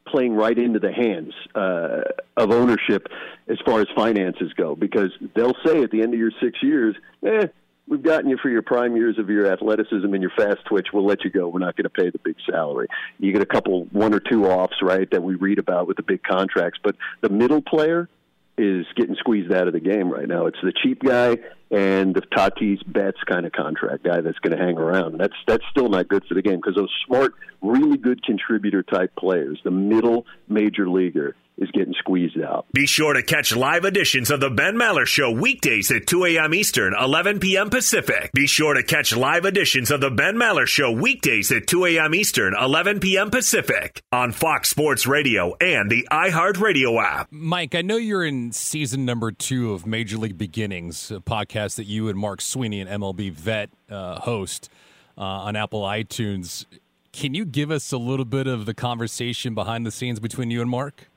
[0.08, 2.02] playing right into the hands uh,
[2.38, 3.08] of ownership
[3.48, 6.96] as far as finances go because they'll say at the end of your six years,
[7.26, 7.48] eh,
[7.88, 10.88] we've gotten you for your prime years of your athleticism and your fast twitch.
[10.94, 11.48] We'll let you go.
[11.48, 12.88] We're not going to pay the big salary.
[13.20, 16.04] You get a couple, one or two offs, right, that we read about with the
[16.04, 16.80] big contracts.
[16.84, 18.10] But the middle player
[18.58, 20.46] is getting squeezed out of the game right now.
[20.46, 21.38] It's the cheap guy
[21.72, 25.20] and the Tatis Betts kind of contract guy that's going to hang around.
[25.20, 29.16] That's that's still not good for the game because those smart, really good contributor type
[29.16, 32.66] players, the middle major leaguer, is getting squeezed out.
[32.74, 36.54] Be sure to catch live editions of the Ben Maller Show weekdays at 2 a.m.
[36.54, 37.70] Eastern, 11 p.m.
[37.70, 38.32] Pacific.
[38.34, 42.14] Be sure to catch live editions of the Ben Maller Show weekdays at 2 a.m.
[42.14, 43.30] Eastern, 11 p.m.
[43.30, 47.28] Pacific on Fox Sports Radio and the iHeartRadio app.
[47.32, 51.86] Mike, I know you're in season number two of Major League Beginnings, a podcast that
[51.86, 54.70] you and Mark Sweeney and MLB Vet uh, host
[55.18, 56.66] uh, on Apple iTunes.
[57.14, 60.60] Can you give us a little bit of the conversation behind the scenes between you
[60.60, 61.08] and Mark?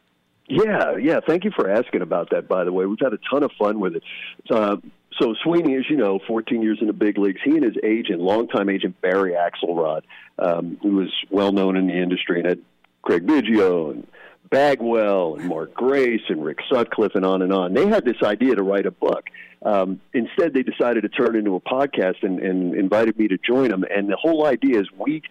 [0.49, 1.21] Yeah, yeah.
[1.27, 2.49] Thank you for asking about that.
[2.49, 4.03] By the way, we've had a ton of fun with it.
[4.51, 4.77] Uh,
[5.21, 7.41] so Sweeney, as you know, 14 years in the big leagues.
[7.45, 10.03] He and his agent, longtime agent Barry Axelrod,
[10.39, 12.61] um, who was well known in the industry, and had
[13.03, 14.07] Craig Biggio and
[14.51, 17.75] Bagwell and Mark Grace and Rick Sutcliffe and on and on.
[17.75, 19.25] They had this idea to write a book.
[19.63, 23.39] Um, instead, they decided to turn it into a podcast and, and invited me to
[23.39, 23.85] join them.
[23.91, 25.23] And the whole idea is we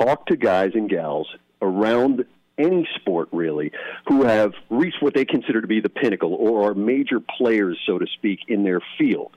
[0.00, 1.28] talk to guys and gals
[1.60, 2.24] around
[2.58, 3.72] any sport really
[4.06, 7.98] who have reached what they consider to be the pinnacle or are major players, so
[7.98, 9.32] to speak, in their field.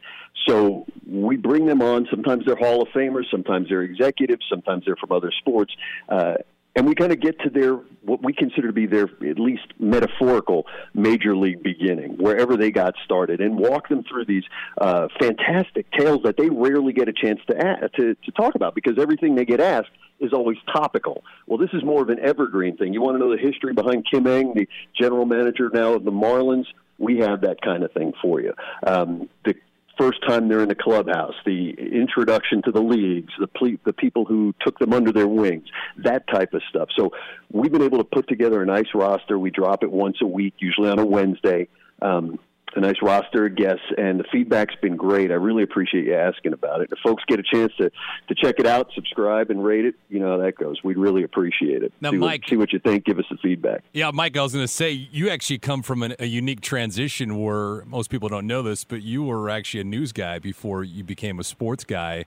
[0.48, 2.08] So we bring them on.
[2.10, 5.74] Sometimes they're Hall of Famers, sometimes they're executives, sometimes they're from other sports.
[6.08, 6.36] Uh,
[6.76, 9.66] and we kind of get to their what we consider to be their at least
[9.80, 14.44] metaphorical major league beginning, wherever they got started, and walk them through these
[14.80, 18.76] uh, fantastic tales that they rarely get a chance to, add, to to talk about
[18.76, 21.24] because everything they get asked is always topical.
[21.46, 22.94] Well, this is more of an evergreen thing.
[22.94, 24.68] You want to know the history behind Kim Ng, the
[25.00, 26.66] general manager now of the Marlins?
[26.98, 28.54] We have that kind of thing for you.
[28.86, 29.56] Um, the
[29.98, 34.26] first time they're in the clubhouse, the introduction to the leagues, the ple- the people
[34.26, 36.90] who took them under their wings, that type of stuff.
[36.96, 37.12] So
[37.52, 39.38] we've been able to put together a nice roster.
[39.38, 41.68] We drop it once a week, usually on a Wednesday.
[42.02, 42.40] Um,
[42.76, 45.32] a nice roster of guests, and the feedback's been great.
[45.32, 46.90] I really appreciate you asking about it.
[46.92, 47.90] If folks get a chance to
[48.28, 50.84] to check it out, subscribe, and rate it, you know how that goes.
[50.84, 51.94] We'd really appreciate it.
[52.02, 53.06] Now, see Mike, what, see what you think.
[53.06, 53.84] Give us the feedback.
[53.94, 57.42] Yeah, Mike, I was going to say you actually come from an, a unique transition
[57.42, 61.04] where most people don't know this, but you were actually a news guy before you
[61.04, 62.26] became a sports guy.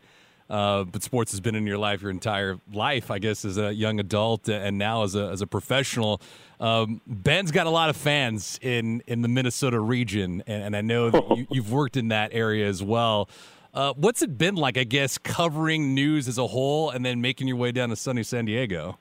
[0.50, 3.72] Uh, but sports has been in your life your entire life, I guess, as a
[3.72, 6.20] young adult and now as a as a professional.
[6.58, 10.80] Um, Ben's got a lot of fans in in the Minnesota region, and, and I
[10.80, 13.28] know that you, you've worked in that area as well.
[13.72, 17.46] Uh, what's it been like, I guess, covering news as a whole and then making
[17.46, 18.98] your way down to sunny San Diego?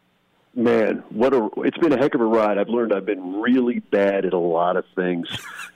[0.54, 1.50] Man, what a!
[1.58, 2.60] It's been a heck of a ride.
[2.60, 5.28] I've learned I've been really bad at a lot of things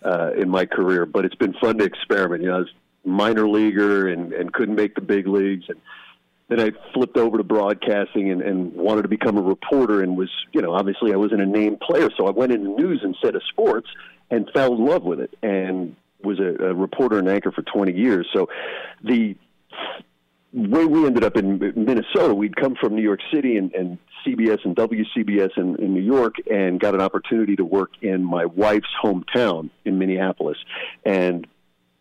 [0.04, 2.44] uh, in my career, but it's been fun to experiment.
[2.44, 2.74] You know, I was
[3.06, 5.66] minor leaguer and, and couldn't make the big leagues.
[5.68, 5.80] And
[6.50, 10.30] then I flipped over to broadcasting and, and wanted to become a reporter and was,
[10.52, 12.10] you know, obviously I wasn't a named player.
[12.18, 13.88] So I went into news instead of sports
[14.30, 17.94] and fell in love with it and was a, a reporter and anchor for 20
[17.94, 18.28] years.
[18.34, 18.50] So
[19.04, 19.36] the
[20.54, 24.64] way we ended up in Minnesota, we'd come from New York City and, and CBS
[24.64, 28.94] and WCBS in, in New York and got an opportunity to work in my wife's
[29.04, 30.58] hometown in Minneapolis.
[31.04, 31.48] And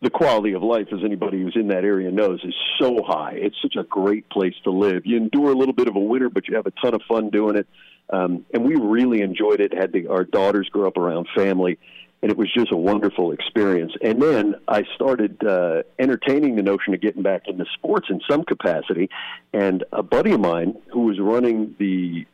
[0.03, 3.33] the quality of life, as anybody who's in that area knows, is so high.
[3.35, 5.05] It's such a great place to live.
[5.05, 7.29] You endure a little bit of a winter, but you have a ton of fun
[7.29, 7.67] doing it.
[8.09, 9.73] Um, and we really enjoyed it.
[9.73, 11.79] Had the, our daughters grow up around family,
[12.21, 13.93] and it was just a wonderful experience.
[14.01, 18.43] And then I started uh, entertaining the notion of getting back into sports in some
[18.43, 19.09] capacity.
[19.53, 22.27] And a buddy of mine who was running the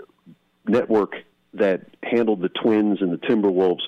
[0.68, 1.14] network
[1.54, 3.82] that handled the Twins and the Timberwolves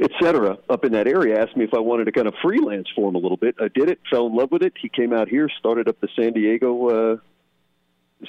[0.00, 2.88] et cetera, up in that area, asked me if I wanted to kind of freelance
[2.94, 3.56] for him a little bit.
[3.60, 4.72] I did it, fell in love with it.
[4.80, 7.16] He came out here, started up the San Diego uh,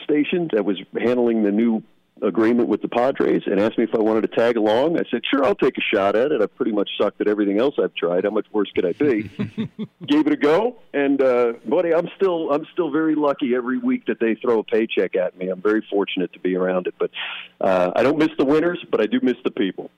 [0.03, 1.83] station that was handling the new
[2.21, 4.99] agreement with the Padres and asked me if I wanted to tag along.
[4.99, 6.41] I said, sure, I'll take a shot at it.
[6.41, 8.25] I've pretty much sucked at everything else I've tried.
[8.25, 9.23] How much worse could I be?
[10.05, 14.05] Gave it a go, and uh, buddy, I'm still I'm still very lucky every week
[14.05, 15.49] that they throw a paycheck at me.
[15.49, 17.11] I'm very fortunate to be around it, but
[17.59, 19.89] uh, I don't miss the winners, but I do miss the people.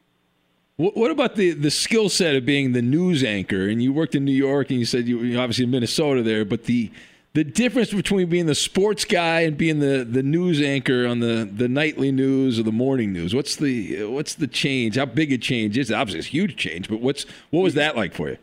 [0.76, 3.68] What about the, the skill set of being the news anchor?
[3.68, 6.46] And you worked in New York, and you said you were obviously in Minnesota there,
[6.46, 6.92] but the
[7.34, 11.50] the difference between being the sports guy and being the, the news anchor on the,
[11.52, 13.34] the nightly news or the morning news.
[13.34, 14.98] What's the what's the change?
[14.98, 15.94] How big a change is it?
[15.94, 18.38] Obviously, it's a huge change, but what's what was that like for you?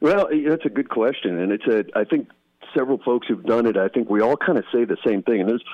[0.00, 1.84] Well, that's a good question, and it's a.
[1.98, 2.30] I think
[2.74, 3.76] several folks who've done it.
[3.76, 5.64] I think we all kind of say the same thing, and there's.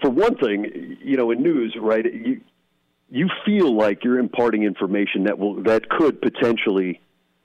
[0.00, 2.04] For one thing, you know, in news, right?
[2.04, 2.40] You,
[3.12, 6.98] you feel like you're imparting information that will that could potentially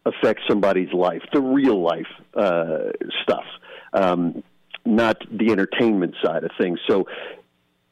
[0.05, 3.43] affect somebody's life, the real life uh, stuff,
[3.91, 4.43] um,
[4.85, 6.79] not the entertainment side of things.
[6.87, 7.05] So,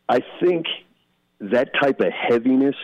[0.08, 0.68] I think
[1.42, 2.76] that type of heaviness,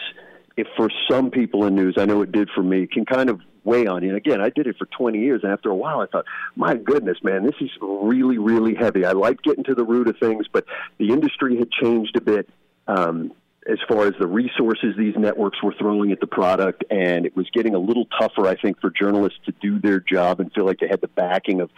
[0.58, 3.40] if for some people in news, I know it did for me, can kind of
[3.64, 4.10] weigh on you.
[4.10, 6.26] And again, I did it for 20 years, and after a while, I thought,
[6.58, 9.06] my goodness, man, this is really, really heavy.
[9.06, 10.66] I like getting to the root of things, but
[10.98, 12.50] the industry had changed a bit.
[12.88, 13.32] Um,
[13.68, 17.48] as far as the resources these networks were throwing at the product, and it was
[17.54, 20.80] getting a little tougher, I think, for journalists to do their job and feel like
[20.80, 21.70] they had the backing of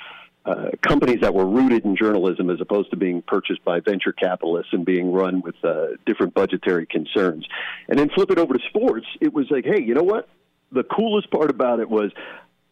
[0.46, 4.74] uh, companies that were rooted in journalism as opposed to being purchased by venture capitalists
[4.74, 7.46] and being run with uh, different budgetary concerns.
[7.88, 10.28] And then flip it over to sports, it was like, hey, you know what?
[10.72, 12.12] The coolest part about it was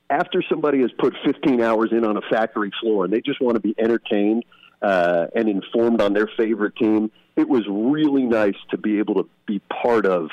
[0.09, 3.55] after somebody has put 15 hours in on a factory floor and they just want
[3.55, 4.43] to be entertained
[4.81, 9.29] uh, and informed on their favorite team, it was really nice to be able to
[9.45, 10.29] be part of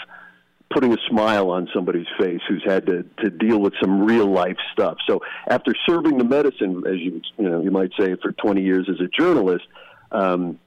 [0.71, 4.59] putting a smile on somebody's face who's had to, to deal with some real life
[4.73, 4.99] stuff.
[5.09, 8.89] So after serving the medicine, as you you know you might say for 20 years
[8.89, 9.65] as a journalist,
[10.13, 10.59] um,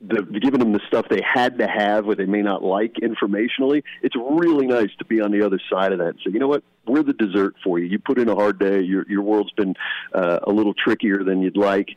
[0.00, 3.82] the, giving them the stuff they had to have, or they may not like informationally.
[4.02, 6.48] It's really nice to be on the other side of that and say, you know
[6.48, 7.86] what, we're the dessert for you.
[7.86, 8.80] You put in a hard day.
[8.80, 9.74] Your your world's been
[10.14, 11.90] uh, a little trickier than you'd like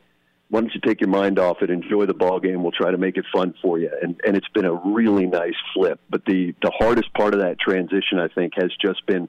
[0.48, 2.62] why don't you take your mind off it, enjoy the ball game?
[2.62, 3.90] We'll try to make it fun for you.
[4.00, 6.00] And and it's been a really nice flip.
[6.08, 9.28] But the the hardest part of that transition, I think, has just been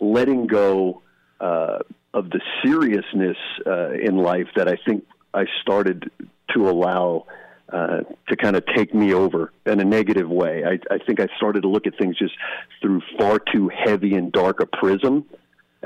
[0.00, 1.02] letting go
[1.40, 1.78] uh,
[2.12, 6.10] of the seriousness uh, in life that I think I started
[6.54, 7.26] to allow.
[7.68, 10.62] Uh, to kind of take me over in a negative way.
[10.64, 12.34] I, I think I started to look at things just
[12.80, 15.24] through far too heavy and dark a prism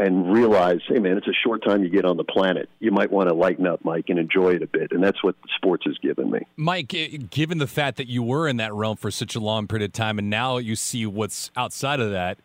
[0.00, 2.70] and realize, hey man, it's a short time you get on the planet.
[2.78, 4.92] You might want to lighten up, Mike, and enjoy it a bit.
[4.92, 6.40] And that's what sports has given me.
[6.56, 9.66] Mike, eh, given the fact that you were in that realm for such a long
[9.66, 12.38] period of time, and now you see what's outside of that,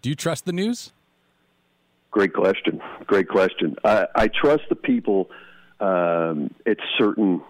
[0.00, 0.92] do you trust the news?
[2.10, 2.80] Great question.
[3.06, 3.76] Great question.
[3.84, 5.28] I, I trust the people
[5.80, 7.42] um, at certain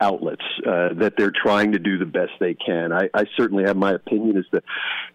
[0.00, 2.92] outlets uh, that they're trying to do the best they can.
[2.92, 4.62] I, I certainly have my opinion as to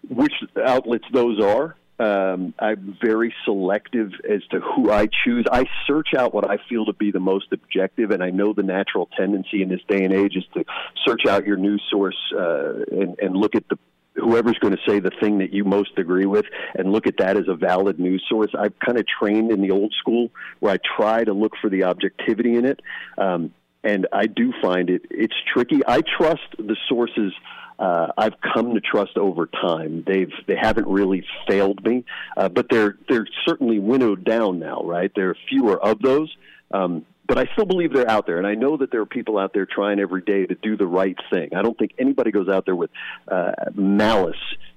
[0.07, 0.33] which
[0.65, 1.75] outlets those are.
[1.99, 5.45] Um, I'm very selective as to who I choose.
[5.51, 8.63] I search out what I feel to be the most objective, and I know the
[8.63, 10.63] natural tendency in this day and age is to
[11.05, 13.79] search out your news source uh, and, and look at the
[14.15, 16.45] whoever's going to say the thing that you most agree with
[16.75, 18.51] and look at that as a valid news source.
[18.57, 20.29] I've kind of trained in the old school
[20.59, 22.81] where I try to look for the objectivity in it.
[23.17, 25.81] Um, and I do find it it's tricky.
[25.87, 27.31] I trust the sources
[27.79, 30.03] uh, I've come to trust over time.
[30.05, 32.05] They've they haven't really failed me,
[32.35, 34.81] uh, but they're they're certainly winnowed down now.
[34.83, 36.35] Right, there are fewer of those.
[36.71, 39.37] Um, but I still believe they're out there, and I know that there are people
[39.37, 41.49] out there trying every day to do the right thing.
[41.55, 42.89] I don't think anybody goes out there with
[43.27, 44.35] uh, malice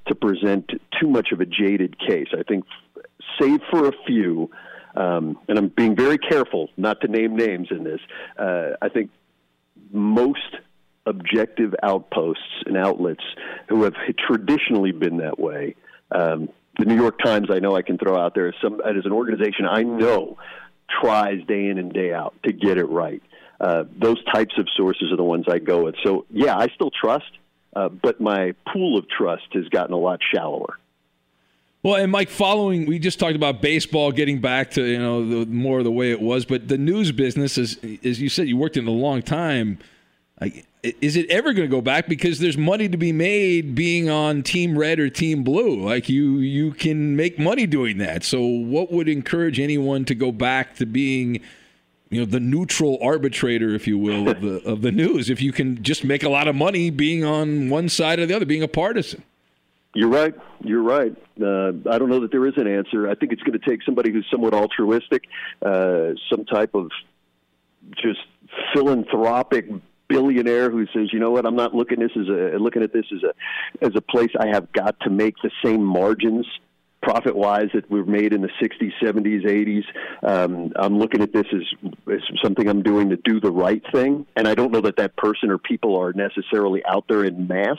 [0.09, 0.69] to present
[1.01, 2.29] too much of a jaded case.
[2.37, 2.65] I think,
[3.41, 4.51] save for a few,
[4.97, 8.01] um, and I'm being very careful not to name names in this.
[8.37, 9.11] Uh, I think
[9.93, 10.57] most
[11.11, 13.25] objective outposts and outlets
[13.69, 13.95] who have
[14.27, 15.75] traditionally been that way.
[16.11, 16.49] Um,
[16.79, 19.67] the New York Times, I know I can throw out there as some an organization
[19.67, 20.39] I know
[21.01, 23.23] tries day in and day out to get it right.
[23.61, 25.95] Uh, those types of sources are the ones I go with.
[26.03, 27.31] So yeah, I still trust,
[27.77, 30.79] uh, but my pool of trust has gotten a lot shallower.
[31.83, 35.47] Well, and Mike, following we just talked about baseball getting back to you know the,
[35.47, 38.57] more of the way it was, but the news business, is, as you said, you
[38.57, 39.79] worked in a long time.
[40.82, 42.09] Is it ever going to go back?
[42.09, 45.78] Because there's money to be made being on Team Red or Team Blue.
[45.78, 48.24] Like you, you can make money doing that.
[48.24, 51.43] So, what would encourage anyone to go back to being,
[52.09, 55.28] you know, the neutral arbitrator, if you will, of the of the news?
[55.28, 58.34] If you can just make a lot of money being on one side or the
[58.34, 59.22] other, being a partisan.
[59.95, 60.34] You're right.
[60.62, 61.14] You're right.
[61.38, 63.11] Uh, I don't know that there is an answer.
[63.11, 65.24] I think it's going to take somebody who's somewhat altruistic,
[65.61, 66.91] uh, some type of
[67.97, 68.20] just
[68.72, 69.68] philanthropic
[70.11, 73.07] billionaire who says, you know what, I'm not looking this as a looking at this
[73.15, 76.47] as a as a place I have got to make the same margins
[77.03, 79.85] profit wise that were made in the 60s, 70s, 80s.
[80.23, 84.27] Um, I'm looking at this as, as something I'm doing to do the right thing,
[84.37, 87.79] and I don't know that that person or people are necessarily out there in mass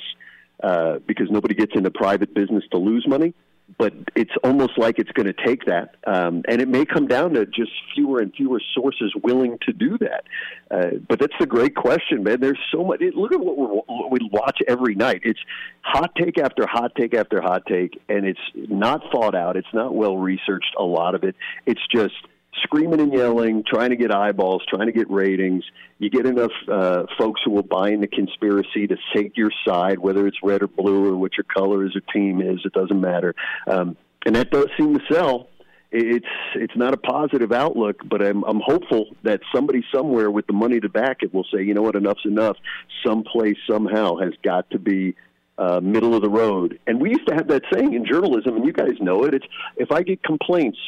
[0.64, 3.36] uh, because nobody gets into private business to lose money
[3.78, 7.34] but it's almost like it's going to take that, um, and it may come down
[7.34, 10.24] to just fewer and fewer sources willing to do that.
[10.70, 12.40] Uh, but that's the great question, man.
[12.40, 13.02] There's so much.
[13.02, 15.22] It, look at what, what we watch every night.
[15.24, 15.40] It's
[15.82, 19.58] hot take after hot take after hot take, and it's not thought out.
[19.58, 20.76] It's not well researched.
[20.78, 21.36] A lot of it.
[21.66, 22.16] It's just
[22.64, 25.64] screaming and yelling, trying to get eyeballs, trying to get ratings.
[25.99, 30.28] You get enough uh, folks who will buy into conspiracy to take your side, whether
[30.28, 32.60] it's red or blue or what your color as a team is.
[32.66, 33.36] It doesn't matter,
[33.68, 33.95] um,
[34.26, 35.47] and that does seem to sell.
[35.93, 36.26] It's
[36.56, 40.80] it's not a positive outlook, but I'm I'm hopeful that somebody somewhere with the money
[40.80, 42.58] to back it will say, you know what, enough's enough.
[43.06, 45.16] Someplace somehow has got to be
[45.58, 46.80] uh, middle of the road.
[46.88, 49.34] And we used to have that saying in journalism, and you guys know it.
[49.34, 49.45] It's
[49.76, 50.80] if I get complaints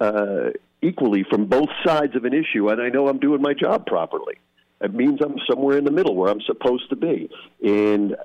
[0.00, 0.50] uh,
[0.82, 4.34] equally from both sides of an issue, and I know I'm doing my job properly.
[4.80, 7.30] It means I'm somewhere in the middle where I'm supposed to be.
[7.64, 8.16] And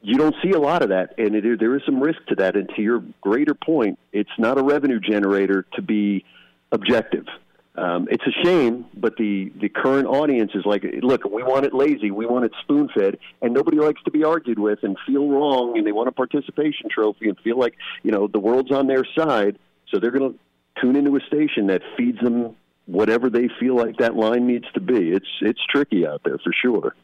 [0.00, 2.56] you don't see a lot of that, and it, there is some risk to that.
[2.56, 6.24] And to your greater point, it's not a revenue generator to be
[6.70, 7.26] objective.
[7.74, 11.72] Um, it's a shame, but the, the current audience is like, look, we want it
[11.72, 15.26] lazy, we want it spoon fed, and nobody likes to be argued with and feel
[15.26, 18.88] wrong, and they want a participation trophy and feel like you know the world's on
[18.88, 19.58] their side.
[19.88, 20.38] So they're going to
[20.80, 22.56] tune into a station that feeds them
[22.86, 25.10] whatever they feel like that line needs to be.
[25.10, 26.94] It's it's tricky out there for sure.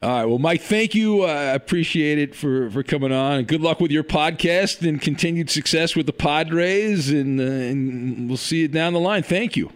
[0.00, 0.24] All right.
[0.26, 1.24] Well, Mike, thank you.
[1.24, 3.42] I uh, appreciate it for, for coming on.
[3.44, 7.10] Good luck with your podcast and continued success with the Padres.
[7.10, 9.24] And, uh, and we'll see you down the line.
[9.24, 9.72] Thank you.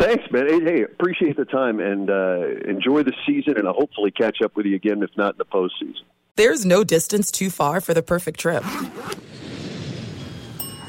[0.00, 0.48] Thanks, man.
[0.48, 3.58] Hey, hey appreciate the time and uh, enjoy the season.
[3.58, 6.00] And I'll hopefully catch up with you again, if not in the postseason.
[6.36, 8.62] There's no distance too far for the perfect trip.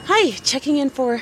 [0.05, 1.21] Hi, checking in for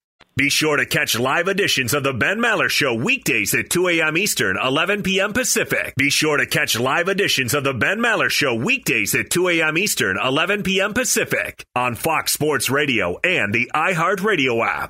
[0.37, 4.17] Be sure to catch live editions of the Ben Maller Show weekdays at 2 a.m.
[4.17, 5.33] Eastern, 11 p.m.
[5.33, 5.93] Pacific.
[5.97, 9.77] Be sure to catch live editions of the Ben Maller Show weekdays at 2 a.m.
[9.77, 10.93] Eastern, 11 p.m.
[10.93, 14.89] Pacific on Fox Sports Radio and the iHeartRadio app.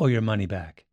[0.00, 0.84] or your money back.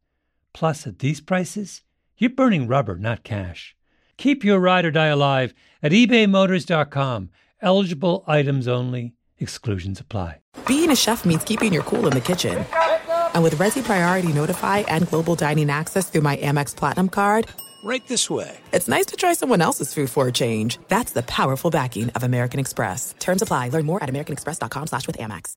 [0.53, 1.81] Plus, at these prices,
[2.17, 3.75] you're burning rubber, not cash.
[4.17, 7.29] Keep your ride or die alive at ebaymotors.com.
[7.61, 10.39] Eligible items only, exclusions apply.
[10.67, 12.65] Being a chef means keeping your cool in the kitchen.
[13.33, 17.47] And with Resy Priority Notify and Global Dining Access through my Amex Platinum card,
[17.85, 18.57] Right this way.
[18.73, 20.79] it's nice to try someone else's food for a change.
[20.89, 23.13] That's the powerful backing of American Express.
[23.19, 23.69] Terms apply.
[23.69, 25.55] Learn more at americanexpress.com slash with Amex.